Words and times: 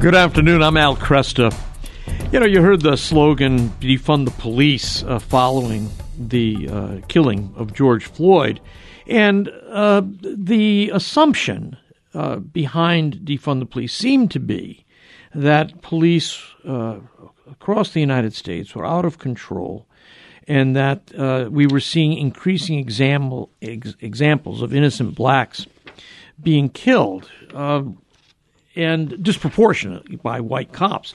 Good 0.00 0.14
afternoon. 0.14 0.62
I'm 0.62 0.76
Al 0.76 0.96
Kresta. 0.96 1.52
You 2.32 2.38
know, 2.38 2.46
you 2.46 2.62
heard 2.62 2.82
the 2.82 2.94
slogan 2.94 3.70
defund 3.80 4.26
the 4.26 4.30
police 4.30 5.02
uh, 5.02 5.18
following 5.18 5.90
the 6.16 6.68
uh, 6.70 6.96
killing 7.08 7.52
of 7.56 7.74
George 7.74 8.04
Floyd. 8.04 8.60
And 9.08 9.50
uh, 9.68 10.02
the 10.22 10.92
assumption 10.94 11.76
uh, 12.14 12.36
behind 12.36 13.22
defund 13.24 13.58
the 13.58 13.66
police 13.66 13.92
seemed 13.92 14.30
to 14.30 14.38
be 14.38 14.86
that 15.34 15.82
police 15.82 16.40
uh, 16.64 17.00
across 17.50 17.90
the 17.90 18.00
United 18.00 18.34
States 18.34 18.76
were 18.76 18.86
out 18.86 19.04
of 19.04 19.18
control 19.18 19.88
and 20.46 20.76
that 20.76 21.12
uh, 21.18 21.48
we 21.50 21.66
were 21.66 21.80
seeing 21.80 22.12
increasing 22.16 22.78
example, 22.78 23.50
ex- 23.60 23.96
examples 24.00 24.62
of 24.62 24.72
innocent 24.72 25.16
blacks 25.16 25.66
being 26.40 26.68
killed 26.68 27.28
and 28.74 29.22
disproportionately 29.22 30.16
by 30.16 30.40
white 30.40 30.72
cops. 30.72 31.14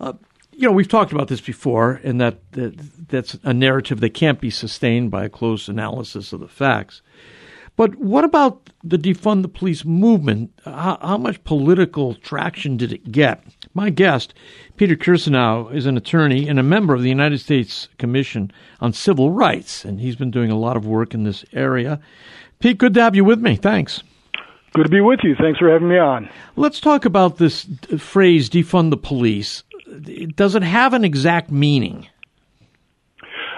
Uh, 0.00 0.14
you 0.52 0.66
know, 0.66 0.72
we've 0.72 0.88
talked 0.88 1.12
about 1.12 1.28
this 1.28 1.40
before, 1.40 2.00
and 2.02 2.20
that, 2.20 2.40
that 2.52 3.08
that's 3.08 3.38
a 3.44 3.54
narrative 3.54 4.00
that 4.00 4.10
can't 4.10 4.40
be 4.40 4.50
sustained 4.50 5.10
by 5.10 5.24
a 5.24 5.28
close 5.28 5.68
analysis 5.68 6.32
of 6.32 6.40
the 6.40 6.48
facts. 6.48 7.00
But 7.78 7.94
what 7.94 8.24
about 8.24 8.70
the 8.82 8.98
defund 8.98 9.42
the 9.42 9.48
police 9.48 9.84
movement? 9.84 10.52
How, 10.64 10.98
how, 11.00 11.16
much 11.16 11.44
political 11.44 12.16
traction 12.16 12.76
did 12.76 12.92
it 12.92 13.12
get? 13.12 13.44
My 13.72 13.90
guest, 13.90 14.34
Peter 14.76 14.96
Kirsanow, 14.96 15.72
is 15.72 15.86
an 15.86 15.96
attorney 15.96 16.48
and 16.48 16.58
a 16.58 16.64
member 16.64 16.92
of 16.92 17.02
the 17.02 17.08
United 17.08 17.38
States 17.38 17.88
Commission 17.96 18.50
on 18.80 18.92
Civil 18.92 19.30
Rights, 19.30 19.84
and 19.84 20.00
he's 20.00 20.16
been 20.16 20.32
doing 20.32 20.50
a 20.50 20.58
lot 20.58 20.76
of 20.76 20.84
work 20.84 21.14
in 21.14 21.22
this 21.22 21.44
area. 21.52 22.00
Pete, 22.58 22.78
good 22.78 22.94
to 22.94 23.02
have 23.02 23.14
you 23.14 23.24
with 23.24 23.40
me. 23.40 23.54
Thanks. 23.54 24.02
Good 24.78 24.84
to 24.84 24.90
be 24.90 25.00
with 25.00 25.24
you. 25.24 25.34
Thanks 25.34 25.58
for 25.58 25.68
having 25.68 25.88
me 25.88 25.98
on. 25.98 26.30
Let's 26.54 26.78
talk 26.78 27.04
about 27.04 27.38
this 27.38 27.66
phrase, 27.98 28.48
defund 28.48 28.90
the 28.90 28.96
police. 28.96 29.64
Does 30.36 30.54
it 30.54 30.62
have 30.62 30.94
an 30.94 31.04
exact 31.04 31.50
meaning? 31.50 32.06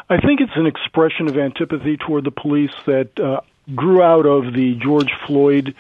I 0.09 0.17
think 0.17 0.41
it's 0.41 0.57
an 0.57 0.65
expression 0.65 1.29
of 1.29 1.37
antipathy 1.37 1.99
toward 1.99 2.25
the 2.25 2.31
police 2.31 2.73
that 2.87 3.21
uh, 3.21 3.43
grew 3.75 4.03
out 4.03 4.25
of 4.25 4.55
the 4.55 4.77
George 4.77 5.11
Floyd 5.27 5.75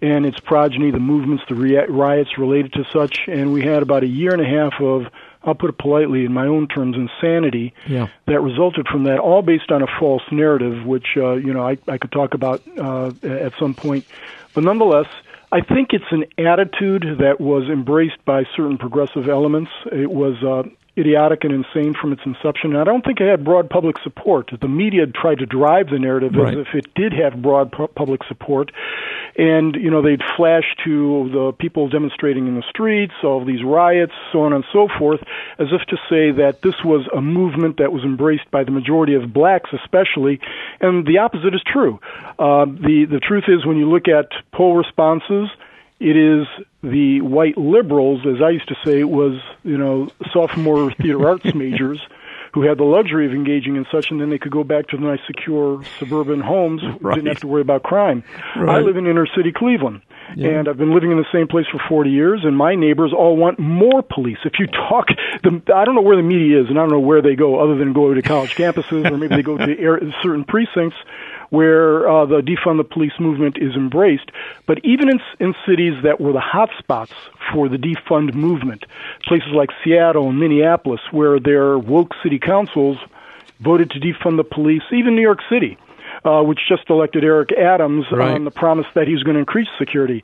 and 0.00 0.26
its 0.26 0.40
progeny, 0.40 0.90
the 0.90 0.98
movements, 0.98 1.44
the 1.48 1.54
riots 1.88 2.36
related 2.36 2.72
to 2.72 2.84
such. 2.92 3.20
And 3.28 3.52
we 3.52 3.62
had 3.62 3.84
about 3.84 4.02
a 4.02 4.08
year 4.08 4.32
and 4.32 4.42
a 4.42 4.48
half 4.48 4.80
of, 4.80 5.06
I'll 5.44 5.54
put 5.54 5.70
it 5.70 5.78
politely 5.78 6.24
in 6.24 6.32
my 6.32 6.48
own 6.48 6.66
terms, 6.66 6.96
insanity 6.96 7.72
yeah. 7.86 8.08
that 8.26 8.40
resulted 8.40 8.88
from 8.88 9.04
that, 9.04 9.20
all 9.20 9.42
based 9.42 9.70
on 9.70 9.82
a 9.82 9.86
false 10.00 10.22
narrative, 10.32 10.84
which, 10.84 11.06
uh, 11.16 11.34
you 11.34 11.52
know, 11.52 11.64
I, 11.64 11.78
I 11.86 11.98
could 11.98 12.10
talk 12.10 12.34
about 12.34 12.62
uh, 12.76 13.12
at 13.22 13.52
some 13.60 13.74
point. 13.74 14.04
But 14.54 14.64
nonetheless, 14.64 15.06
I 15.50 15.60
think 15.60 15.90
it's 15.92 16.04
an 16.10 16.24
attitude 16.38 17.04
that 17.18 17.40
was 17.40 17.68
embraced 17.70 18.24
by 18.24 18.44
certain 18.56 18.78
progressive 18.78 19.28
elements. 19.28 19.70
It 19.86 20.10
was 20.10 20.42
uh, 20.42 20.68
idiotic 20.96 21.44
and 21.44 21.52
insane 21.52 21.94
from 21.98 22.12
its 22.12 22.20
inception. 22.26 22.72
And 22.72 22.78
I 22.78 22.84
don't 22.84 23.04
think 23.04 23.20
it 23.20 23.28
had 23.28 23.44
broad 23.44 23.70
public 23.70 23.96
support. 24.02 24.50
The 24.60 24.68
media 24.68 25.06
tried 25.06 25.38
to 25.38 25.46
drive 25.46 25.88
the 25.88 25.98
narrative 25.98 26.32
right. 26.34 26.52
as 26.52 26.66
if 26.66 26.74
it 26.74 26.94
did 26.94 27.12
have 27.14 27.40
broad 27.40 27.72
pu- 27.72 27.88
public 27.88 28.22
support. 28.28 28.72
And, 29.36 29.74
you 29.76 29.90
know, 29.90 30.02
they'd 30.02 30.20
flash 30.36 30.64
to 30.84 31.30
the 31.32 31.52
people 31.58 31.88
demonstrating 31.88 32.46
in 32.46 32.56
the 32.56 32.64
streets, 32.68 33.14
all 33.24 33.42
these 33.44 33.64
riots, 33.64 34.12
so 34.30 34.42
on 34.42 34.52
and 34.52 34.64
so 34.70 34.88
forth, 34.98 35.20
as 35.58 35.68
if 35.72 35.80
to 35.88 35.96
say 36.10 36.30
that 36.32 36.60
this 36.62 36.74
was 36.84 37.08
a 37.16 37.22
movement 37.22 37.78
that 37.78 37.92
was 37.92 38.04
embraced 38.04 38.50
by 38.50 38.62
the 38.62 38.70
majority 38.70 39.14
of 39.14 39.32
blacks, 39.32 39.70
especially. 39.72 40.40
And 40.80 41.06
the 41.06 41.18
opposite 41.18 41.54
is 41.54 41.62
true. 41.64 42.00
Uh, 42.38 42.66
the, 42.66 43.06
the 43.10 43.20
truth 43.20 43.44
is, 43.48 43.64
when 43.64 43.78
you 43.78 43.88
look 43.88 44.08
at 44.08 44.28
poll 44.52 44.76
responses, 44.76 45.48
it 46.02 46.16
is 46.16 46.46
the 46.82 47.20
white 47.20 47.56
liberals, 47.56 48.26
as 48.26 48.42
I 48.42 48.50
used 48.50 48.68
to 48.68 48.76
say, 48.84 48.98
it 49.00 49.08
was 49.08 49.40
you 49.62 49.78
know 49.78 50.08
sophomore 50.32 50.92
theater 51.00 51.28
arts 51.28 51.54
majors 51.54 52.00
who 52.54 52.62
had 52.62 52.76
the 52.76 52.84
luxury 52.84 53.24
of 53.26 53.32
engaging 53.32 53.76
in 53.76 53.86
such, 53.90 54.10
and 54.10 54.20
then 54.20 54.28
they 54.28 54.38
could 54.38 54.52
go 54.52 54.62
back 54.62 54.88
to 54.88 54.96
the 54.96 55.02
nice, 55.02 55.20
secure 55.26 55.82
suburban 55.98 56.40
homes, 56.40 56.82
right. 57.00 57.14
didn't 57.16 57.28
have 57.28 57.40
to 57.40 57.46
worry 57.46 57.62
about 57.62 57.82
crime. 57.82 58.22
Right. 58.54 58.76
I 58.76 58.80
live 58.80 58.96
in 58.96 59.06
inner 59.06 59.26
city 59.34 59.52
Cleveland. 59.52 60.02
Yeah. 60.36 60.50
And 60.50 60.68
I've 60.68 60.78
been 60.78 60.94
living 60.94 61.10
in 61.10 61.16
the 61.16 61.26
same 61.32 61.48
place 61.48 61.66
for 61.70 61.80
40 61.88 62.10
years, 62.10 62.40
and 62.44 62.56
my 62.56 62.74
neighbors 62.74 63.12
all 63.16 63.36
want 63.36 63.58
more 63.58 64.02
police. 64.02 64.38
If 64.44 64.54
you 64.58 64.66
talk, 64.66 65.08
the, 65.42 65.62
I 65.74 65.84
don't 65.84 65.94
know 65.94 66.02
where 66.02 66.16
the 66.16 66.22
media 66.22 66.62
is, 66.62 66.68
and 66.68 66.78
I 66.78 66.82
don't 66.82 66.90
know 66.90 67.00
where 67.00 67.22
they 67.22 67.36
go, 67.36 67.58
other 67.58 67.76
than 67.76 67.92
go 67.92 68.12
to 68.12 68.22
college 68.22 68.54
campuses, 68.54 69.10
or 69.10 69.16
maybe 69.16 69.36
they 69.36 69.42
go 69.42 69.56
to 69.56 69.78
air, 69.78 70.00
certain 70.22 70.44
precincts 70.44 70.96
where 71.52 72.08
uh, 72.08 72.24
the 72.24 72.40
defund 72.40 72.78
the 72.78 72.84
police 72.84 73.12
movement 73.20 73.58
is 73.60 73.74
embraced. 73.74 74.30
But 74.66 74.78
even 74.84 75.10
in, 75.10 75.20
in 75.38 75.54
cities 75.66 75.92
that 76.02 76.18
were 76.18 76.32
the 76.32 76.40
hotspots 76.40 77.12
for 77.52 77.68
the 77.68 77.76
defund 77.76 78.32
movement, 78.32 78.86
places 79.26 79.50
like 79.52 79.68
Seattle 79.84 80.30
and 80.30 80.40
Minneapolis, 80.40 81.02
where 81.10 81.38
their 81.38 81.78
woke 81.78 82.14
city 82.22 82.38
councils 82.38 82.96
voted 83.60 83.90
to 83.90 84.00
defund 84.00 84.38
the 84.38 84.44
police, 84.44 84.82
even 84.92 85.14
New 85.14 85.22
York 85.22 85.40
City. 85.50 85.76
Uh, 86.24 86.40
which 86.40 86.60
just 86.68 86.88
elected 86.88 87.24
Eric 87.24 87.50
Adams 87.52 88.04
right. 88.12 88.34
on 88.34 88.44
the 88.44 88.50
promise 88.50 88.86
that 88.94 89.08
he's 89.08 89.24
going 89.24 89.34
to 89.34 89.40
increase 89.40 89.66
security 89.76 90.22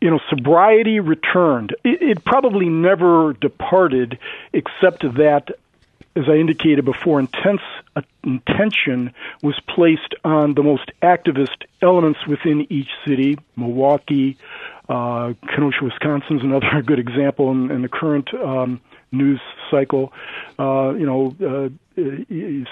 you 0.00 0.10
know, 0.10 0.18
sobriety 0.28 0.98
returned. 0.98 1.76
It, 1.84 2.02
it, 2.02 2.24
probably 2.24 2.68
never 2.68 3.34
departed, 3.34 4.18
except 4.52 5.02
that 5.02 5.50
as 6.16 6.24
I 6.28 6.36
indicated 6.36 6.84
before, 6.84 7.20
intense 7.20 7.60
attention 7.96 9.12
was 9.42 9.58
placed 9.74 10.14
on 10.24 10.54
the 10.54 10.62
most 10.62 10.90
activist 11.02 11.64
elements 11.82 12.26
within 12.26 12.66
each 12.70 12.88
city. 13.06 13.38
Milwaukee, 13.56 14.36
uh, 14.88 15.32
Kenosha, 15.54 15.84
Wisconsin 15.84 16.38
is 16.38 16.42
another 16.42 16.82
good 16.86 16.98
example 16.98 17.50
in, 17.50 17.70
in 17.70 17.82
the 17.82 17.88
current 17.88 18.32
um, 18.34 18.80
news 19.12 19.40
cycle. 19.70 20.12
Uh, 20.58 20.94
you 20.94 21.06
know, 21.06 21.34
uh, 21.40 21.68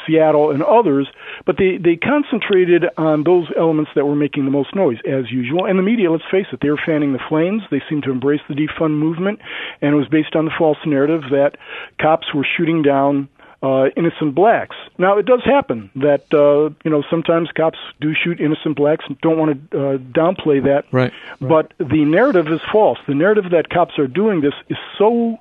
Seattle 0.07 0.51
and 0.51 0.63
others, 0.63 1.09
but 1.47 1.57
they 1.57 1.79
they 1.79 1.97
concentrated 1.97 2.85
on 2.99 3.25
those 3.25 3.47
elements 3.57 3.91
that 3.95 4.05
were 4.05 4.15
making 4.15 4.45
the 4.45 4.51
most 4.51 4.75
noise, 4.75 4.99
as 5.07 5.31
usual. 5.31 5.65
And 5.65 5.79
the 5.79 5.83
media, 5.83 6.11
let's 6.11 6.25
face 6.31 6.47
it, 6.53 6.61
they 6.61 6.69
were 6.69 6.81
fanning 6.85 7.15
the 7.15 7.21
flames. 7.29 7.63
They 7.71 7.83
seemed 7.89 8.03
to 8.03 8.11
embrace 8.11 8.43
the 8.49 8.55
defund 8.55 8.99
movement, 8.99 9.41
and 9.81 9.95
it 9.95 9.97
was 9.97 10.09
based 10.09 10.37
on 10.37 10.45
the 10.45 10.51
false 10.59 10.77
narrative 10.85 11.23
that 11.31 11.57
cops 11.99 12.35
were 12.35 12.47
shooting 12.57 12.83
down 12.83 13.31
uh, 13.65 13.89
innocent 13.97 14.35
blacks. 14.35 14.77
Now, 14.99 15.17
it 15.17 15.25
does 15.25 15.43
happen 15.43 15.91
that 15.97 16.33
uh, 16.35 16.75
you 16.85 16.91
know 16.91 17.03
sometimes 17.09 17.51
cops 17.51 17.79
do 17.99 18.13
shoot 18.15 18.39
innocent 18.39 18.77
blacks. 18.77 19.07
Don't 19.23 19.39
want 19.39 19.71
to 19.71 19.79
uh, 19.79 19.97
downplay 19.99 20.63
that, 20.65 20.85
right, 20.93 21.13
right. 21.41 21.49
But 21.49 21.73
the 21.79 22.05
narrative 22.05 22.49
is 22.49 22.61
false. 22.71 22.99
The 23.07 23.15
narrative 23.15 23.51
that 23.53 23.71
cops 23.71 23.99
are 23.99 24.07
doing 24.07 24.43
this 24.43 24.53
is 24.69 24.77
so 24.99 25.39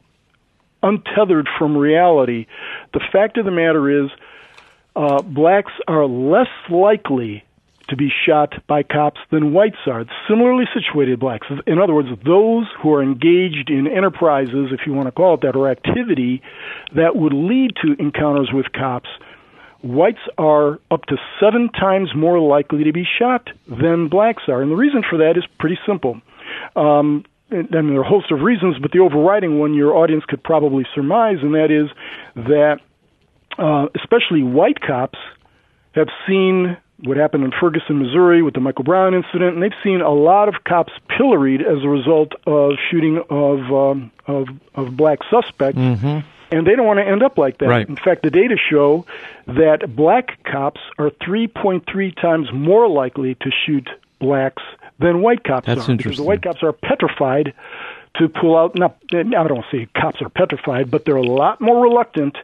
untethered 0.81 1.50
from 1.59 1.75
reality. 1.75 2.47
The 2.94 3.01
fact 3.12 3.38
of 3.38 3.44
the 3.44 3.51
matter 3.51 4.06
is, 4.06 4.09
uh, 4.95 5.22
blacks 5.22 5.73
are 5.88 6.06
less 6.06 6.50
likely 6.69 7.44
to 7.93 7.97
be 7.97 8.11
shot 8.25 8.53
by 8.67 8.81
cops 8.81 9.19
than 9.31 9.53
whites 9.53 9.77
are. 9.85 10.03
Similarly 10.27 10.65
situated 10.73 11.19
blacks. 11.19 11.47
In 11.67 11.77
other 11.77 11.93
words, 11.93 12.09
those 12.25 12.65
who 12.81 12.91
are 12.93 13.03
engaged 13.03 13.69
in 13.69 13.87
enterprises, 13.87 14.71
if 14.71 14.87
you 14.87 14.93
want 14.93 15.07
to 15.07 15.11
call 15.11 15.35
it 15.35 15.41
that, 15.41 15.55
or 15.55 15.69
activity 15.69 16.41
that 16.95 17.15
would 17.15 17.33
lead 17.33 17.73
to 17.83 17.95
encounters 17.99 18.49
with 18.51 18.71
cops, 18.71 19.09
whites 19.83 20.19
are 20.39 20.79
up 20.89 21.05
to 21.05 21.17
seven 21.39 21.69
times 21.69 22.15
more 22.15 22.39
likely 22.39 22.83
to 22.83 22.91
be 22.91 23.05
shot 23.19 23.49
than 23.67 24.07
blacks 24.07 24.43
are. 24.47 24.61
And 24.61 24.71
the 24.71 24.75
reason 24.75 25.03
for 25.07 25.17
that 25.19 25.37
is 25.37 25.43
pretty 25.59 25.77
simple. 25.85 26.19
Um, 26.75 27.25
and 27.51 27.67
there 27.69 27.97
are 27.97 28.01
a 28.01 28.07
host 28.07 28.31
of 28.31 28.39
reasons, 28.41 28.77
but 28.81 28.91
the 28.91 28.99
overriding 28.99 29.59
one 29.59 29.75
your 29.75 29.95
audience 29.95 30.23
could 30.25 30.43
probably 30.43 30.85
surmise, 30.95 31.37
and 31.43 31.53
that 31.53 31.69
is 31.69 31.89
that 32.35 32.79
uh, 33.59 33.85
especially 33.93 34.41
white 34.41 34.81
cops 34.81 35.19
have 35.93 36.07
seen 36.25 36.77
what 37.00 37.18
happened 37.18 37.44
in 37.44 37.51
Ferguson, 37.60 38.00
Missouri 38.00 38.42
with 38.42 38.54
the 38.54 38.60
Michael 38.60 38.84
Brown 38.84 39.13
incident, 39.13 39.56
and 39.56 39.63
they've 39.63 39.72
seen 39.84 40.01
a 40.01 40.13
lot 40.13 40.48
of 40.48 40.63
cops 40.63 40.94
pilloried 41.10 41.62
as 41.62 41.84
a 41.84 41.90
result 41.90 42.34
of 42.45 42.74
shooting 42.90 43.22
of 43.30 43.60
um, 43.74 44.12
of, 44.28 44.48
of 44.75 44.95
black 44.95 45.19
suspects. 45.30 45.80
Mm-hmm. 45.80 46.28
And 46.51 46.68
they 46.68 46.75
don't 46.75 46.86
want 46.86 47.00
to 47.00 47.06
end 47.06 47.24
up 47.24 47.40
like 47.40 47.57
that. 47.57 47.68
Right. 47.68 47.90
In 47.90 47.95
fact, 47.95 48.22
the 48.22 48.30
data 48.30 48.56
show 48.69 49.07
that 49.48 49.95
black 49.95 50.44
cops 50.44 50.80
are 51.00 51.10
3.3 51.10 52.22
times 52.22 52.54
more 52.54 52.88
likely 52.88 53.34
to 53.36 53.50
shoot 53.66 53.90
blacks 54.19 54.62
than 55.00 55.24
white 55.24 55.44
cops 55.44 55.66
That's 55.66 55.90
are. 55.90 55.95
Because 55.95 56.18
the 56.18 56.24
white 56.24 56.44
cops 56.44 56.62
are 56.62 56.72
petrified 56.72 57.56
to 58.18 58.30
pull 58.30 58.56
out. 58.56 58.75
Not, 58.75 58.98
I 59.12 59.24
don't 59.24 59.66
say 59.72 59.88
cops 59.95 60.22
are 60.22 60.30
petrified, 60.30 60.92
but 60.92 61.06
they're 61.06 61.16
a 61.16 61.24
lot 61.24 61.60
more 61.60 61.81
reluctant 61.81 62.38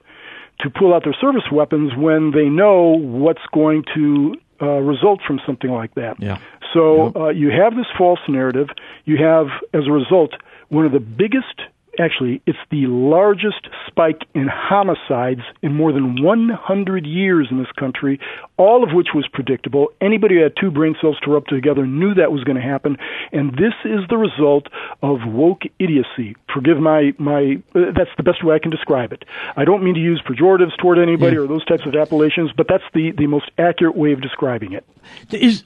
to 0.61 0.69
pull 0.69 0.93
out 0.93 1.03
their 1.03 1.15
service 1.19 1.49
weapons 1.51 1.91
when 1.95 2.31
they 2.31 2.49
know 2.49 2.97
what's 2.97 3.45
going 3.53 3.83
to 3.95 4.35
uh, 4.61 4.65
result 4.65 5.21
from 5.25 5.39
something 5.45 5.71
like 5.71 5.95
that. 5.95 6.21
Yeah. 6.21 6.37
So 6.73 7.05
yep. 7.05 7.15
uh, 7.15 7.29
you 7.29 7.49
have 7.49 7.75
this 7.75 7.85
false 7.97 8.19
narrative. 8.27 8.67
You 9.05 9.17
have, 9.17 9.47
as 9.73 9.87
a 9.87 9.91
result, 9.91 10.33
one 10.67 10.85
of 10.85 10.91
the 10.91 10.99
biggest 10.99 11.61
actually, 11.99 12.41
it's 12.45 12.57
the 12.71 12.87
largest 12.87 13.67
spike 13.87 14.23
in 14.33 14.47
homicides 14.47 15.41
in 15.61 15.75
more 15.75 15.91
than 15.91 16.23
100 16.23 17.05
years 17.05 17.47
in 17.51 17.59
this 17.59 17.71
country, 17.77 18.19
all 18.57 18.83
of 18.83 18.91
which 18.93 19.09
was 19.13 19.27
predictable. 19.27 19.91
Anybody 20.01 20.35
who 20.35 20.43
had 20.43 20.53
two 20.59 20.71
brain 20.71 20.95
cells 21.01 21.17
to 21.23 21.31
rub 21.31 21.45
together 21.47 21.85
knew 21.85 22.13
that 22.13 22.31
was 22.31 22.43
going 22.43 22.55
to 22.55 22.61
happen, 22.61 22.97
and 23.31 23.51
this 23.53 23.73
is 23.85 24.01
the 24.09 24.17
result 24.17 24.67
of 25.03 25.19
woke 25.27 25.63
idiocy. 25.79 26.35
Forgive 26.53 26.77
my 26.77 27.13
my. 27.17 27.61
Uh, 27.75 27.91
that's 27.95 28.11
the 28.17 28.23
best 28.23 28.43
way 28.43 28.55
I 28.55 28.59
can 28.59 28.71
describe 28.71 29.13
it. 29.13 29.25
I 29.55 29.65
don't 29.65 29.83
mean 29.83 29.95
to 29.95 30.01
use 30.01 30.21
pejoratives 30.25 30.77
toward 30.77 30.97
anybody 30.97 31.35
yeah. 31.35 31.43
or 31.43 31.47
those 31.47 31.65
types 31.65 31.85
of 31.85 31.95
appellations, 31.95 32.51
but 32.55 32.67
that's 32.67 32.83
the 32.93 33.11
the 33.11 33.27
most 33.27 33.51
accurate 33.57 33.95
way 33.95 34.11
of 34.13 34.21
describing 34.21 34.73
it. 34.73 34.85
Is 35.31 35.63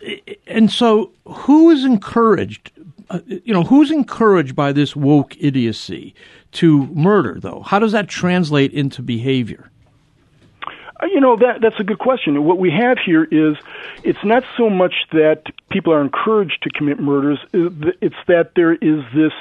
and 0.48 0.72
so 0.72 1.12
who 1.26 1.70
is 1.70 1.86
encouraged 1.86 2.72
uh, 3.10 3.20
you 3.28 3.54
know, 3.54 3.64
who's 3.64 3.92
encouraged 3.92 4.56
by 4.56 4.72
this 4.72 4.96
woke 4.96 5.36
idiocy 5.40 6.14
to 6.54 6.88
murder, 6.88 7.40
though? 7.40 7.62
How 7.62 7.80
does 7.80 7.92
that 7.92 8.08
translate 8.08 8.72
into 8.74 9.02
behavior? 9.02 9.70
Uh, 11.02 11.08
you 11.08 11.20
know 11.20 11.36
that 11.36 11.62
that's 11.62 11.80
a 11.80 11.84
good 11.84 12.00
question. 12.00 12.44
What 12.44 12.60
we 12.60 12.72
have 12.72 12.98
here 13.04 13.24
is 13.26 13.58
it's 14.04 14.24
not 14.24 14.44
so 14.58 14.70
much 14.70 14.94
that 15.12 15.44
people 15.70 15.94
are 15.94 16.02
encouraged 16.02 16.64
to 16.64 16.70
commit 16.70 17.00
murders; 17.00 17.40
uh, 17.54 17.70
it's 18.02 18.16
that 18.28 18.52
there 18.56 18.74
is 18.74 19.04
this 19.14 19.34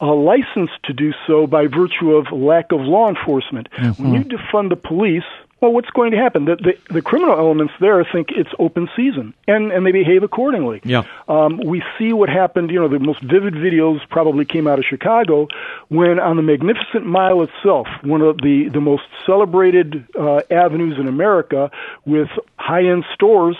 uh, 0.00 0.14
license 0.14 0.70
to 0.84 0.92
do 0.92 1.12
so 1.26 1.46
by 1.46 1.66
virtue 1.66 2.12
of 2.12 2.32
lack 2.32 2.72
of 2.72 2.80
law 2.80 3.08
enforcement. 3.08 3.68
Mm-hmm. 3.72 4.02
When 4.02 4.14
you 4.14 4.24
defund 4.24 4.70
the 4.70 4.76
police, 4.76 5.24
well, 5.64 5.72
what's 5.72 5.88
going 5.90 6.10
to 6.10 6.18
happen? 6.18 6.44
The, 6.44 6.56
the, 6.56 6.94
the 6.94 7.00
criminal 7.00 7.38
elements 7.38 7.72
there 7.80 8.04
think 8.04 8.28
it's 8.36 8.50
open 8.58 8.86
season, 8.94 9.32
and, 9.48 9.72
and 9.72 9.86
they 9.86 9.92
behave 9.92 10.22
accordingly. 10.22 10.82
Yeah. 10.84 11.04
Um, 11.26 11.58
we 11.64 11.82
see 11.98 12.12
what 12.12 12.28
happened. 12.28 12.70
You 12.70 12.80
know, 12.80 12.88
the 12.88 12.98
most 12.98 13.22
vivid 13.22 13.54
videos 13.54 14.06
probably 14.10 14.44
came 14.44 14.66
out 14.66 14.78
of 14.78 14.84
Chicago 14.84 15.48
when, 15.88 16.20
on 16.20 16.36
the 16.36 16.42
Magnificent 16.42 17.06
Mile 17.06 17.40
itself, 17.40 17.86
one 18.02 18.20
of 18.20 18.36
the 18.42 18.68
the 18.74 18.80
most 18.80 19.04
celebrated 19.24 20.06
uh, 20.18 20.42
avenues 20.50 20.98
in 20.98 21.08
America, 21.08 21.70
with 22.04 22.28
high 22.58 22.84
end 22.84 23.04
stores 23.14 23.56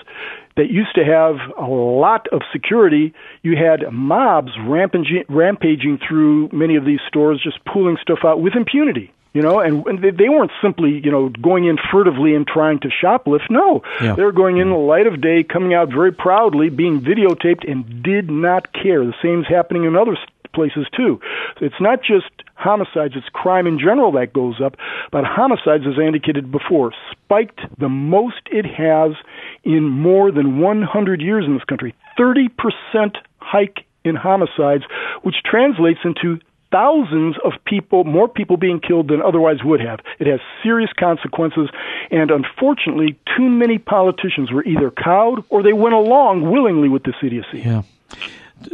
that 0.57 0.71
used 0.71 0.95
to 0.97 1.05
have 1.05 1.37
a 1.57 1.67
lot 1.67 2.29
of 2.33 2.43
security, 2.53 3.15
you 3.43 3.57
had 3.57 3.91
mobs 3.91 4.53
rampaging, 4.61 5.25
rampaging 5.31 5.99
through 6.07 6.51
many 6.53 6.77
of 6.77 6.85
these 6.85 7.01
stores, 7.09 7.41
just 7.43 7.65
pulling 7.65 7.97
stuff 8.03 8.19
out 8.25 8.43
with 8.43 8.55
impunity 8.55 9.11
you 9.35 9.43
know, 9.43 9.59
and, 9.59 9.85
and 9.87 10.17
they, 10.17 10.29
weren't 10.29 10.53
simply, 10.63 11.01
you 11.05 11.11
know, 11.11 11.29
going 11.29 11.65
in 11.65 11.77
furtively 11.91 12.37
and 12.37 12.47
trying 12.47 12.79
to 12.81 12.89
shoplift. 12.89 13.51
No, 13.51 13.83
yeah. 14.01 14.15
they 14.15 14.23
were 14.23 14.33
going 14.33 14.59
in 14.59 14.71
the 14.71 14.77
light 14.77 15.09
of 15.09 15.21
day, 15.21 15.43
coming 15.43 15.75
out 15.75 15.89
very 15.89 16.13
proudly, 16.13 16.71
being 16.71 17.01
videotaped, 17.01 17.69
and 17.69 18.03
did 18.03 18.31
not 18.31 18.73
care. 18.73 19.05
The 19.05 19.13
same's 19.21 19.49
happening 19.49 19.85
in 19.85 19.97
other 19.97 20.17
places 20.55 20.87
too. 20.97 21.21
So 21.59 21.67
it's 21.67 21.81
not 21.81 22.01
just 22.01 22.31
homicides; 22.55 23.15
it's 23.17 23.29
crime 23.31 23.67
in 23.67 23.81
general 23.81 24.13
that 24.13 24.33
goes 24.33 24.61
up. 24.65 24.77
But 25.11 25.25
homicides, 25.25 25.85
as 25.85 25.99
I 25.99 26.03
indicated 26.03 26.53
before, 26.53 26.93
spiked 27.11 27.61
the 27.77 27.89
most 27.89 28.41
it 28.53 28.65
has 28.65 29.17
in 29.65 29.83
more 29.83 30.31
than 30.31 30.61
100 30.61 31.21
years 31.21 31.45
in 31.45 31.55
this 31.55 31.65
country. 31.65 31.93
30 32.17 32.51
percent 32.51 33.19
hike 33.39 33.85
in 34.05 34.15
homicides, 34.15 34.85
which 35.23 35.37
translates 35.45 36.01
into 36.05 36.39
thousands 36.75 37.37
of 37.45 37.53
people, 37.65 38.03
more 38.03 38.27
people 38.27 38.57
being 38.57 38.81
killed 38.81 39.07
than 39.07 39.23
otherwise 39.23 39.63
would 39.63 39.81
have. 39.81 40.01
It 40.19 40.27
has 40.27 40.41
serious 40.61 40.91
consequences, 40.99 41.69
and 42.11 42.33
unfortunately, 42.33 43.17
too 43.37 43.49
many 43.49 43.79
politicians 43.79 44.51
were 44.51 44.65
either 44.65 44.91
cowed 44.91 45.45
or 45.51 45.63
they 45.63 45.73
went 45.73 45.95
along 45.95 46.51
willingly 46.51 46.89
with 46.89 47.05
this 47.05 47.15
idiocy. 47.23 47.61
Yeah. 47.61 47.83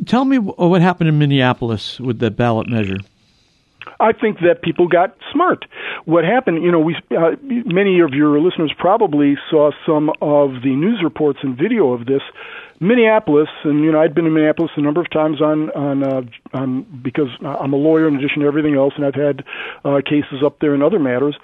Tell 0.06 0.24
me 0.24 0.38
what 0.38 0.80
happened 0.80 1.08
in 1.10 1.18
Minneapolis 1.18 2.00
with 2.00 2.20
the 2.20 2.30
ballot 2.30 2.68
measure. 2.68 2.96
I 3.98 4.12
think 4.12 4.38
that 4.40 4.62
people 4.62 4.88
got 4.88 5.14
smart. 5.30 5.66
What 6.06 6.24
happened, 6.24 6.62
you 6.62 6.72
know, 6.72 6.80
we 6.80 6.96
uh, 7.10 7.36
many 7.42 8.00
of 8.00 8.14
your 8.14 8.40
listeners 8.40 8.72
probably 8.78 9.36
saw 9.50 9.72
some 9.84 10.10
of 10.22 10.62
the 10.62 10.74
news 10.74 11.02
reports 11.02 11.40
and 11.42 11.56
video 11.56 11.92
of 11.92 12.06
this. 12.06 12.22
Minneapolis, 12.80 13.48
and 13.64 13.84
you 13.84 13.92
know, 13.92 14.00
I'd 14.00 14.14
been 14.14 14.26
in 14.26 14.32
Minneapolis 14.32 14.72
a 14.76 14.80
number 14.80 15.00
of 15.00 15.10
times 15.10 15.40
on 15.40 15.70
on, 15.70 16.02
uh, 16.02 16.22
on 16.54 16.82
because 17.02 17.28
I'm 17.42 17.72
a 17.72 17.76
lawyer 17.76 18.08
in 18.08 18.16
addition 18.16 18.40
to 18.40 18.46
everything 18.46 18.74
else, 18.74 18.94
and 18.96 19.04
I've 19.04 19.14
had 19.14 19.44
uh, 19.84 20.00
cases 20.04 20.42
up 20.44 20.58
there 20.60 20.74
and 20.74 20.82
other 20.82 20.98
matters. 20.98 21.36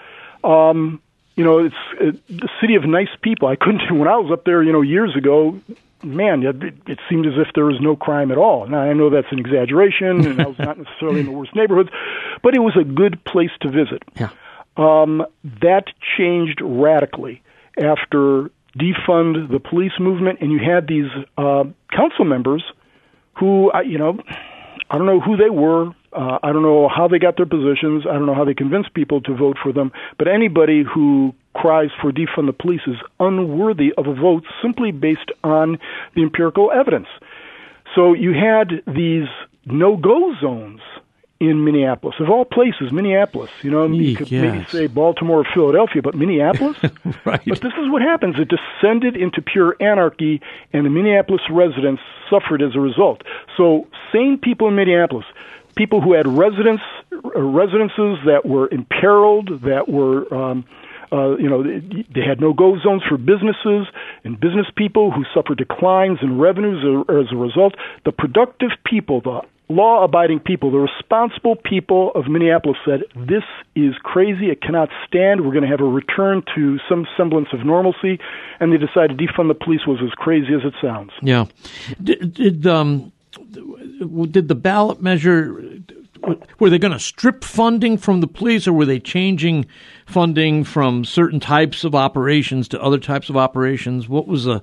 Um, 0.43 1.01
you 1.35 1.45
know, 1.45 1.59
it's 1.59 1.75
it, 2.01 2.27
the 2.29 2.49
city 2.61 2.75
of 2.75 2.85
nice 2.85 3.15
people. 3.21 3.49
I 3.49 3.57
couldn't 3.57 3.83
when 3.99 4.09
I 4.09 4.17
was 4.17 4.33
up 4.33 4.45
there, 4.45 4.63
you 4.63 4.73
know, 4.73 4.81
years 4.83 5.15
ago 5.15 5.61
man, 6.03 6.43
it, 6.43 6.63
it 6.87 6.99
seemed 7.09 7.27
as 7.27 7.33
if 7.37 7.49
there 7.55 7.65
was 7.65 7.81
no 7.81 7.97
crime 7.97 8.31
at 8.31 8.39
all. 8.39 8.67
Now 8.67 8.81
I 8.81 8.93
know 8.93 9.11
that's 9.11 9.31
an 9.31 9.39
exaggeration, 9.39 10.27
and 10.27 10.41
I 10.41 10.47
was 10.47 10.59
not 10.59 10.79
necessarily 10.79 11.21
in 11.21 11.27
the 11.27 11.33
worst 11.33 11.55
neighborhoods, 11.55 11.91
but 12.43 12.55
it 12.55 12.61
was 12.61 12.77
a 12.77 12.85
good 12.85 13.23
place 13.25 13.51
to 13.63 13.71
visit. 13.71 14.03
Yeah. 14.15 14.31
Um, 14.77 15.27
that 15.63 15.87
changed 16.17 16.61
radically 16.63 17.43
after 17.79 18.51
defund 18.77 19.51
the 19.51 19.61
police 19.61 19.93
movement, 19.99 20.41
and 20.41 20.53
you 20.53 20.59
had 20.59 20.87
these 20.87 21.11
uh, 21.39 21.65
council 21.91 22.25
members 22.25 22.65
who, 23.39 23.71
I 23.71 23.83
you 23.83 23.99
know, 23.99 24.19
I 24.91 24.99
don't 24.99 25.07
know 25.07 25.21
who 25.21 25.37
they 25.37 25.51
were. 25.51 25.89
Uh, 26.13 26.39
I 26.43 26.53
don't 26.53 26.63
know 26.63 26.89
how 26.89 27.09
they 27.09 27.19
got 27.19 27.37
their 27.37 27.47
positions. 27.47 28.05
I 28.09 28.15
don't 28.15 28.27
know 28.27 28.35
how 28.35 28.45
they 28.45 28.55
convinced 28.55 28.95
people 28.95 29.21
to 29.23 29.35
vote 29.35 29.57
for 29.63 29.73
them. 29.73 29.93
But 30.19 30.29
anybody 30.29 30.83
who 30.83 31.35
cries 31.55 31.91
for 32.01 32.13
defund 32.13 32.47
the 32.47 32.53
police 32.53 32.83
is 32.87 32.97
unworthy 33.19 33.93
of 33.99 34.07
a 34.07 34.15
vote 34.15 34.45
simply 34.63 34.93
based 34.93 35.31
on 35.43 35.79
the 36.15 36.23
empirical 36.23 36.71
evidence. 36.71 37.09
So 37.95 38.13
you 38.13 38.33
had 38.33 38.83
these 38.87 39.29
no 39.65 39.97
go 39.97 40.35
zones 40.41 40.81
in 41.39 41.65
Minneapolis, 41.65 42.17
of 42.19 42.31
all 42.31 42.45
places, 42.45 42.93
Minneapolis. 42.93 43.51
You 43.63 43.71
know, 43.71 43.87
Eek, 43.93 44.01
you 44.01 44.17
could 44.17 44.31
yes. 44.31 44.43
maybe 44.43 44.65
say 44.67 44.87
Baltimore 44.87 45.41
or 45.41 45.47
Philadelphia, 45.53 46.03
but 46.03 46.15
Minneapolis. 46.15 46.77
right. 47.25 47.43
But 47.47 47.61
this 47.61 47.73
is 47.79 47.91
what 47.91 48.03
happens: 48.03 48.37
it 48.39 48.49
descended 48.49 49.17
into 49.17 49.43
pure 49.43 49.77
anarchy, 49.81 50.41
and 50.73 50.87
the 50.87 50.91
Minneapolis 50.91 51.43
residents 51.51 52.03
suffered 52.31 52.63
as 52.63 52.75
a 52.75 52.81
result. 52.81 53.23
So, 53.57 53.87
sane 54.13 54.39
people 54.39 54.69
in 54.69 54.77
Minneapolis, 54.77 55.27
people 55.77 56.01
who 56.01 56.15
had 56.15 56.27
residence 56.27 56.81
uh, 57.13 57.41
residences 57.41 58.19
that 58.25 58.43
were 58.45 58.69
imperiled, 58.69 59.63
that 59.63 59.89
were 59.89 60.33
um, 60.35 60.65
uh, 61.13 61.37
you 61.37 61.49
know, 61.49 61.63
they 61.63 62.23
had 62.23 62.41
no-go 62.41 62.79
zones 62.81 63.03
for 63.09 63.17
businesses 63.17 63.87
and 64.25 64.41
business 64.41 64.67
people 64.75 65.13
who 65.13 65.25
suffered 65.33 65.59
declines 65.59 66.19
in 66.21 66.39
revenues 66.39 66.83
as 67.09 67.33
a 67.33 67.37
result. 67.37 67.75
The 68.05 68.13
productive 68.13 68.71
people, 68.85 69.21
the 69.21 69.43
law 69.69 70.05
abiding 70.05 70.41
people, 70.41 70.71
the 70.71 70.79
responsible 70.79 71.57
people 71.57 72.13
of 72.15 72.29
Minneapolis 72.29 72.79
said, 72.85 73.03
This 73.17 73.43
is 73.75 73.95
crazy. 74.03 74.51
It 74.51 74.63
cannot 74.63 74.89
stand. 75.07 75.45
We're 75.45 75.53
going 75.53 75.65
to 75.65 75.71
have 75.71 75.81
a 75.81 75.85
return 75.85 76.43
to 76.55 76.79
some 76.89 77.07
semblance 77.17 77.49
of 77.53 77.65
normalcy. 77.65 78.19
And 78.61 78.73
they 78.73 78.79
decided 78.79 79.19
defund 79.19 79.49
the 79.49 79.55
police 79.55 79.87
was 79.87 79.99
as 80.03 80.11
crazy 80.11 80.55
as 80.55 80.63
it 80.65 80.75
sounds. 80.81 81.11
Yeah. 81.23 81.47
Did, 82.03 82.35
did, 82.35 82.67
um, 82.67 83.13
did 84.31 84.49
the 84.49 84.55
ballot 84.55 85.03
measure 85.03 85.81
were 86.59 86.71
they 86.71 86.79
going 86.79 86.93
to 86.93 86.99
strip 86.99 87.45
funding 87.45 87.99
from 87.99 88.21
the 88.21 88.27
police 88.27 88.67
or 88.67 88.73
were 88.73 88.87
they 88.87 88.99
changing 88.99 89.67
funding 90.07 90.65
from 90.65 91.05
certain 91.05 91.39
types 91.39 91.85
of 91.85 91.95
operations 91.95 92.67
to 92.69 92.83
other 92.83 92.99
types 92.99 93.29
of 93.29 93.37
operations 93.37 94.09
what 94.09 94.27
was 94.27 94.45
the 94.45 94.63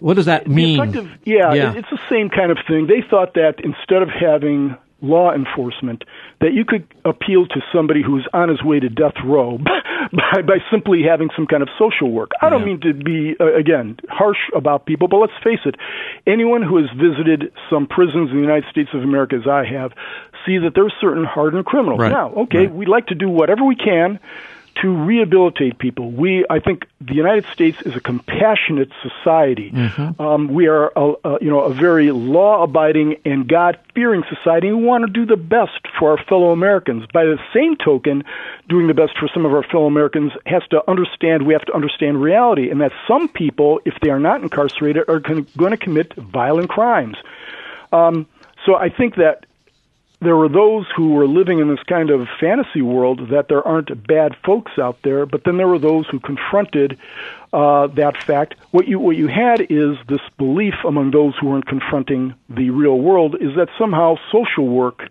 what 0.00 0.14
does 0.14 0.26
that 0.26 0.48
mean? 0.48 0.78
yeah, 1.24 1.52
yeah, 1.52 1.74
it's 1.74 1.90
the 1.90 2.00
same 2.08 2.30
kind 2.30 2.50
of 2.50 2.58
thing. 2.66 2.86
They 2.86 3.02
thought 3.08 3.34
that 3.34 3.60
instead 3.62 4.02
of 4.02 4.08
having 4.08 4.76
law 5.02 5.32
enforcement, 5.32 6.04
that 6.40 6.52
you 6.52 6.64
could 6.64 6.86
appeal 7.04 7.46
to 7.46 7.60
somebody 7.72 8.02
who's 8.02 8.26
on 8.32 8.48
his 8.48 8.62
way 8.62 8.80
to 8.80 8.88
death 8.88 9.14
row 9.24 9.58
by, 10.12 10.42
by 10.42 10.58
simply 10.70 11.02
having 11.02 11.30
some 11.34 11.46
kind 11.46 11.62
of 11.62 11.68
social 11.78 12.10
work. 12.10 12.30
I 12.40 12.50
don't 12.50 12.64
mean 12.64 12.80
to 12.82 12.92
be, 12.92 13.34
uh, 13.40 13.54
again, 13.54 13.98
harsh 14.08 14.38
about 14.54 14.86
people, 14.86 15.08
but 15.08 15.18
let's 15.18 15.32
face 15.42 15.60
it. 15.64 15.76
Anyone 16.26 16.62
who 16.62 16.76
has 16.76 16.86
visited 16.96 17.52
some 17.70 17.86
prisons 17.86 18.30
in 18.30 18.36
the 18.36 18.42
United 18.42 18.68
States 18.70 18.90
of 18.92 19.02
America, 19.02 19.36
as 19.36 19.48
I 19.48 19.64
have, 19.64 19.92
see 20.46 20.58
that 20.58 20.74
there 20.74 20.84
are 20.84 20.92
certain 21.00 21.24
hardened 21.24 21.64
criminals. 21.66 22.00
Right. 22.00 22.12
Now, 22.12 22.32
okay, 22.44 22.66
right. 22.66 22.74
we'd 22.74 22.88
like 22.88 23.06
to 23.06 23.14
do 23.14 23.28
whatever 23.28 23.64
we 23.64 23.76
can 23.76 24.18
to 24.82 24.94
rehabilitate 24.94 25.78
people. 25.78 26.10
We, 26.10 26.46
I 26.48 26.58
think, 26.60 26.86
the 27.00 27.14
United 27.14 27.46
States 27.52 27.80
is 27.82 27.96
a 27.96 28.00
compassionate 28.00 28.90
society. 29.02 29.70
Mm-hmm. 29.70 30.20
Um, 30.20 30.48
we 30.48 30.68
are, 30.68 30.92
a, 30.96 31.12
a, 31.24 31.38
you 31.40 31.50
know, 31.50 31.60
a 31.60 31.74
very 31.74 32.10
law-abiding 32.10 33.16
and 33.24 33.48
God-fearing 33.48 34.24
society. 34.34 34.68
We 34.72 34.82
want 34.82 35.06
to 35.06 35.12
do 35.12 35.26
the 35.26 35.36
best 35.36 35.80
for 35.98 36.12
our 36.12 36.24
fellow 36.24 36.50
Americans. 36.50 37.04
By 37.12 37.24
the 37.24 37.38
same 37.52 37.76
token, 37.76 38.24
doing 38.68 38.86
the 38.86 38.94
best 38.94 39.18
for 39.18 39.28
some 39.32 39.44
of 39.44 39.52
our 39.52 39.62
fellow 39.64 39.86
Americans 39.86 40.32
has 40.46 40.62
to 40.70 40.88
understand. 40.88 41.46
We 41.46 41.52
have 41.52 41.64
to 41.66 41.74
understand 41.74 42.22
reality, 42.22 42.70
and 42.70 42.80
that 42.80 42.92
some 43.06 43.28
people, 43.28 43.80
if 43.84 43.94
they 44.02 44.10
are 44.10 44.20
not 44.20 44.42
incarcerated, 44.42 45.08
are 45.08 45.20
going 45.20 45.44
to 45.46 45.76
commit 45.76 46.14
violent 46.14 46.70
crimes. 46.70 47.16
Um, 47.92 48.26
so 48.64 48.76
I 48.76 48.88
think 48.88 49.16
that 49.16 49.46
there 50.20 50.36
were 50.36 50.48
those 50.48 50.86
who 50.94 51.14
were 51.14 51.26
living 51.26 51.60
in 51.60 51.68
this 51.68 51.82
kind 51.88 52.10
of 52.10 52.28
fantasy 52.38 52.82
world 52.82 53.30
that 53.30 53.48
there 53.48 53.66
aren't 53.66 54.06
bad 54.06 54.36
folks 54.44 54.72
out 54.78 54.98
there, 55.02 55.24
but 55.24 55.44
then 55.44 55.56
there 55.56 55.66
were 55.66 55.78
those 55.78 56.06
who 56.08 56.20
confronted 56.20 56.98
uh, 57.52 57.86
that 57.88 58.22
fact. 58.22 58.54
What 58.70 58.86
you 58.86 58.98
what 58.98 59.16
you 59.16 59.28
had 59.28 59.60
is 59.70 59.96
this 60.08 60.20
belief 60.36 60.74
among 60.86 61.10
those 61.10 61.34
who 61.40 61.48
weren't 61.48 61.66
confronting 61.66 62.34
the 62.48 62.70
real 62.70 62.98
world 62.98 63.36
is 63.40 63.56
that 63.56 63.68
somehow 63.78 64.16
social 64.30 64.66
work 64.66 65.08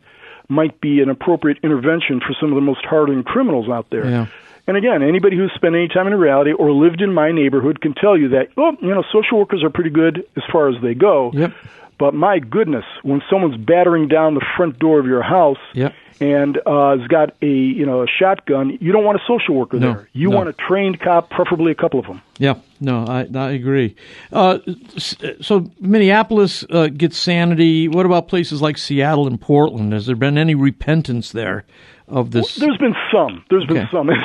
might 0.47 0.79
be 0.79 1.01
an 1.01 1.09
appropriate 1.09 1.57
intervention 1.63 2.19
for 2.19 2.33
some 2.39 2.49
of 2.49 2.55
the 2.55 2.61
most 2.61 2.85
hardened 2.85 3.25
criminals 3.25 3.69
out 3.69 3.89
there. 3.89 4.07
Yeah. 4.07 4.27
And 4.67 4.77
again, 4.77 5.01
anybody 5.01 5.35
who's 5.35 5.51
spent 5.55 5.73
any 5.73 5.87
time 5.87 6.05
in 6.05 6.13
reality 6.13 6.51
or 6.51 6.71
lived 6.71 7.01
in 7.01 7.11
my 7.11 7.31
neighborhood 7.31 7.81
can 7.81 7.95
tell 7.95 8.15
you 8.15 8.29
that, 8.29 8.49
oh, 8.55 8.77
you 8.81 8.93
know, 8.93 9.03
social 9.11 9.39
workers 9.39 9.63
are 9.63 9.71
pretty 9.71 9.89
good 9.89 10.27
as 10.35 10.43
far 10.51 10.69
as 10.69 10.79
they 10.83 10.93
go. 10.93 11.31
Yep. 11.33 11.53
But 11.99 12.13
my 12.15 12.39
goodness, 12.39 12.85
when 13.03 13.21
someone's 13.29 13.57
battering 13.57 14.07
down 14.07 14.33
the 14.33 14.45
front 14.57 14.79
door 14.79 14.99
of 14.99 15.05
your 15.05 15.21
house 15.21 15.57
Yep. 15.73 15.93
and 16.21 16.57
uh, 16.65 16.97
has 16.97 17.05
got 17.09 17.35
a 17.41 17.45
you 17.47 17.85
know 17.85 18.01
a 18.03 18.07
shotgun, 18.07 18.77
you 18.81 18.91
don't 18.93 19.03
want 19.03 19.19
a 19.19 19.23
social 19.27 19.53
worker 19.55 19.77
No, 19.79 19.93
there. 19.93 20.09
You 20.13 20.29
no. 20.29 20.37
want 20.37 20.49
a 20.49 20.53
trained 20.53 20.99
cop, 21.01 21.29
preferably 21.29 21.71
a 21.73 21.75
couple 21.75 21.99
of 21.99 22.05
them. 22.07 22.21
Yeah, 22.37 22.55
no, 22.79 23.03
I, 23.05 23.27
I 23.35 23.51
agree. 23.51 23.95
Uh, 24.31 24.59
so 24.97 25.69
Minneapolis 25.81 26.65
uh, 26.69 26.87
gets 26.87 27.17
sanity. 27.17 27.87
What 27.89 28.05
about 28.05 28.27
places 28.29 28.61
like 28.61 28.77
Seattle 28.77 29.27
and 29.27 29.39
Portland? 29.39 29.91
Has 29.93 30.05
there 30.05 30.15
been 30.15 30.37
any 30.37 30.55
repentance 30.55 31.31
there 31.33 31.65
of 32.07 32.31
this? 32.31 32.55
There's 32.55 32.77
been 32.77 32.95
some. 33.11 33.43
There's 33.49 33.65
been 33.65 33.87
some. 33.91 34.09
In 34.09 34.17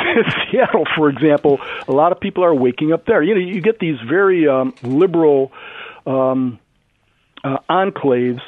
Seattle, 0.50 0.85
for 0.97 1.09
example, 1.09 1.61
a 1.88 1.93
lot 1.93 2.12
of 2.12 2.21
people 2.21 2.45
are 2.45 2.54
waking 2.54 2.93
up 2.93 3.07
there. 3.07 3.21
You 3.23 3.35
know, 3.35 3.40
you 3.40 3.61
get 3.61 3.81
these 3.81 3.99
very 4.09 4.47
um, 4.49 4.75
liberal 4.83 5.50
um, 6.07 6.59
uh, 7.45 7.59
enclaves 7.71 8.41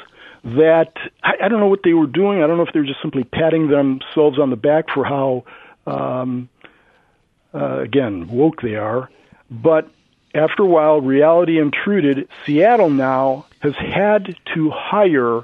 that 0.43 0.93
I, 1.23 1.33
I 1.43 1.47
don't 1.47 1.59
know 1.59 1.67
what 1.67 1.81
they 1.83 1.93
were 1.93 2.07
doing. 2.07 2.41
I 2.43 2.47
don't 2.47 2.57
know 2.57 2.65
if 2.65 2.73
they 2.73 2.79
were 2.79 2.85
just 2.85 3.01
simply 3.01 3.23
patting 3.23 3.69
themselves 3.69 4.39
on 4.39 4.49
the 4.49 4.55
back 4.55 4.85
for 4.93 5.05
how, 5.05 5.43
um, 5.85 6.49
uh, 7.53 7.79
again, 7.79 8.27
woke 8.27 8.61
they 8.61 8.75
are. 8.75 9.09
But 9.49 9.89
after 10.33 10.63
a 10.63 10.67
while, 10.67 11.01
reality 11.01 11.59
intruded. 11.59 12.27
Seattle 12.45 12.89
now 12.89 13.45
has 13.59 13.75
had 13.75 14.35
to 14.53 14.69
hire 14.69 15.43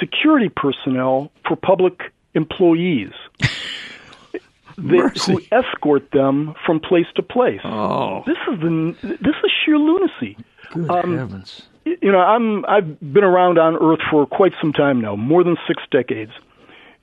security 0.00 0.48
personnel 0.48 1.30
for 1.46 1.56
public 1.56 2.12
employees 2.34 3.10
they, 4.78 4.98
who 5.26 5.42
escort 5.50 6.10
them 6.12 6.54
from 6.64 6.80
place 6.80 7.06
to 7.16 7.22
place. 7.22 7.60
oh, 7.64 8.22
This 8.26 8.36
is 8.52 8.60
the 8.60 8.96
this 9.02 9.34
is 9.44 9.50
sheer 9.64 9.78
lunacy. 9.78 10.36
good 10.72 10.90
um, 10.90 11.16
heavens! 11.16 11.62
You 12.02 12.12
know, 12.12 12.18
I'm 12.18 12.64
I've 12.66 13.00
been 13.00 13.24
around 13.24 13.58
on 13.58 13.76
Earth 13.76 14.00
for 14.10 14.26
quite 14.26 14.52
some 14.60 14.72
time 14.72 15.00
now, 15.00 15.16
more 15.16 15.44
than 15.44 15.56
six 15.66 15.82
decades, 15.90 16.32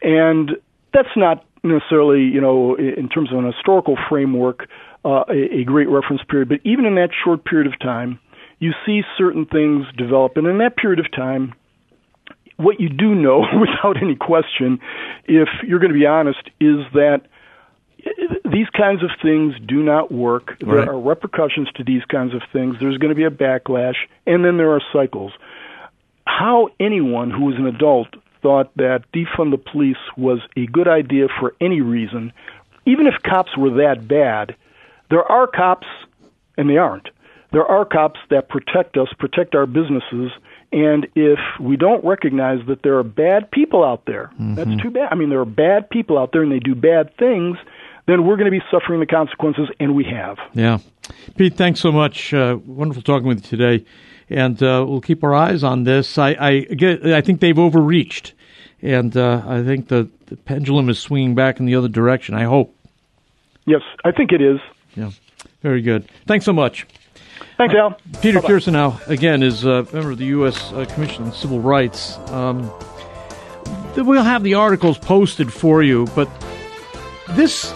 and 0.02 0.52
that's 0.94 1.16
not 1.16 1.46
necessarily 1.64 2.22
you 2.22 2.42
know 2.42 2.76
in 2.76 3.10
terms 3.10 3.32
of 3.32 3.40
an 3.40 3.52
historical 3.52 3.98
framework 4.10 4.68
uh, 5.04 5.24
a, 5.30 5.62
a 5.62 5.64
great 5.64 5.90
reference 5.90 6.22
period. 6.30 6.50
But 6.50 6.60
even 6.64 6.86
in 6.86 6.96
that 6.96 7.10
short 7.24 7.46
period 7.46 7.72
of 7.72 7.80
time, 7.80 8.20
you 8.60 8.72
see 8.86 9.02
certain 9.18 9.46
things 9.46 9.86
develop, 9.98 10.38
and 10.38 10.48
in 10.48 10.58
that 10.60 10.78
period 10.78 11.00
of 11.00 11.12
time, 11.12 11.54
what 12.58 12.80
you 12.80 12.90
do 12.90 13.14
know 13.16 13.40
without 13.60 14.02
any 14.02 14.16
question, 14.16 14.80
if 15.26 15.50
you're 15.68 15.80
going 15.80 15.94
to 15.94 16.00
be 16.00 16.06
honest, 16.06 16.50
is 16.60 16.80
that 16.94 17.22
these 18.46 18.70
kinds 18.70 19.04
of 19.04 19.10
things 19.22 19.56
do 19.66 19.82
not 19.84 20.12
work. 20.12 20.58
There 20.60 20.76
Right. 20.76 20.88
are 20.88 21.00
repercussions 21.00 21.72
to 21.74 21.84
these 21.84 22.06
kinds 22.06 22.34
of 22.34 22.44
things. 22.54 22.78
There's 22.80 22.98
going 22.98 23.10
to 23.10 23.16
be 23.16 23.24
a 23.24 23.32
backlash, 23.32 23.96
and 24.26 24.46
then 24.46 24.58
there 24.58 24.72
are 24.72 24.82
cycles. 24.94 25.34
How 26.26 26.70
anyone 26.80 27.32
who 27.32 27.52
is 27.52 27.58
an 27.58 27.66
adult 27.68 28.08
thought 28.42 28.70
that 28.76 29.04
defund 29.12 29.52
the 29.52 29.58
police 29.58 29.98
was 30.18 30.40
a 30.56 30.68
good 30.68 30.88
idea 30.88 31.28
for 31.40 31.56
any 31.60 31.82
reason, 31.82 32.32
even 32.86 33.08
if 33.08 33.16
cops 33.24 33.58
were 33.58 33.72
that 33.72 34.08
bad, 34.08 34.56
there 35.10 35.24
are 35.24 35.48
cops, 35.48 35.88
and 36.58 36.70
they 36.70 36.78
aren't. 36.78 37.10
There 37.52 37.66
are 37.66 37.86
cops 37.86 38.20
that 38.30 38.50
protect 38.50 38.98
us, 38.98 39.08
protect 39.18 39.56
our 39.56 39.66
businesses, 39.66 40.32
and 40.72 41.08
if 41.16 41.40
we 41.60 41.78
don't 41.78 42.04
recognize 42.04 42.60
that 42.68 42.84
there 42.84 42.98
are 42.98 43.04
bad 43.04 43.50
people 43.50 43.84
out 43.84 44.06
there, 44.06 44.30
that's 44.38 44.70
mm-hmm. 44.70 44.80
too 44.80 44.92
bad. 44.92 45.10
I 45.12 45.16
mean, 45.16 45.30
there 45.30 45.40
are 45.40 45.46
bad 45.46 45.90
people 45.90 46.18
out 46.18 46.32
there 46.34 46.44
and 46.44 46.52
they 46.52 46.60
do 46.60 46.76
bad 46.76 47.16
things, 47.18 47.58
then 48.08 48.26
we're 48.26 48.36
going 48.38 48.52
to 48.52 48.52
be 48.52 48.64
suffering 48.72 49.00
the 49.00 49.06
consequences, 49.06 49.70
and 49.80 49.96
we 49.96 50.04
have. 50.06 50.38
Yeah, 50.54 50.80
Pete, 51.36 51.56
thanks 51.56 51.80
so 51.80 51.92
much. 51.92 52.34
Uh, 52.34 52.60
wonderful 52.66 53.02
talking 53.02 53.28
with 53.28 53.44
you 53.44 53.58
today, 53.58 53.86
and 54.30 54.62
uh, 54.62 54.86
we'll 54.88 55.02
keep 55.02 55.24
our 55.24 55.34
eyes 55.34 55.64
on 55.64 55.84
this. 55.84 56.18
I 56.18 56.36
I, 56.40 56.60
get, 56.62 57.06
I 57.06 57.22
think 57.22 57.40
they've 57.40 57.58
overreached, 57.58 58.34
and 58.82 59.16
uh, 59.16 59.42
I 59.46 59.64
think 59.64 59.88
the, 59.88 60.10
the 60.28 60.38
pendulum 60.38 60.90
is 60.90 61.00
swinging 61.00 61.36
back 61.36 61.60
in 61.60 61.66
the 61.66 61.76
other 61.76 61.90
direction. 61.90 62.36
I 62.36 62.44
hope. 62.44 62.76
Yes, 63.66 63.82
I 64.04 64.12
think 64.12 64.32
it 64.32 64.42
is. 64.42 64.60
Yeah, 64.96 65.12
very 65.62 65.82
good. 65.82 66.08
Thanks 66.28 66.46
so 66.46 66.54
much. 66.54 66.86
Thanks, 67.58 67.74
Al. 67.74 67.98
Peter 68.22 68.42
Bye-bye. 68.42 69.00
Again, 69.08 69.42
is 69.42 69.64
a 69.64 69.84
member 69.94 70.12
of 70.12 70.18
the 70.18 70.26
U.S. 70.26 70.74
Uh, 70.74 70.86
Commission 70.86 71.24
on 71.24 71.32
Civil 71.32 71.62
Rights. 71.62 72.18
Um, 72.30 72.70
we'll 73.96 74.24
have 74.24 74.44
the 74.44 74.56
articles 74.56 74.98
posted 74.98 75.52
for 75.54 75.82
you, 75.82 76.06
but 76.16 76.30
this, 77.32 77.74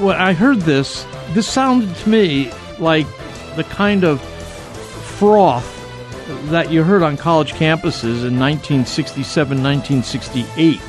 when 0.00 0.16
I 0.16 0.32
heard 0.32 0.60
this, 0.60 1.06
this 1.30 1.46
sounded 1.46 1.94
to 1.94 2.08
me 2.08 2.50
like 2.78 3.06
the 3.56 3.64
kind 3.64 4.04
of 4.04 4.20
froth 5.18 5.76
that 6.50 6.70
you 6.70 6.82
heard 6.82 7.02
on 7.02 7.16
college 7.16 7.52
campuses 7.52 8.24
in 8.26 8.38
1967, 8.38 9.62
1968. 9.62 10.80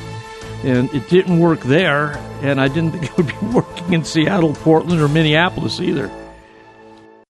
And 0.64 0.92
it 0.94 1.08
didn't 1.08 1.40
work 1.40 1.60
there, 1.60 2.16
and 2.40 2.60
I 2.60 2.68
didn't 2.68 2.92
think 2.92 3.04
it 3.04 3.16
would 3.16 3.26
be 3.26 3.46
working 3.52 3.92
in 3.92 4.04
Seattle, 4.04 4.54
Portland, 4.54 5.00
or 5.00 5.08
Minneapolis 5.08 5.80
either. 5.80 6.10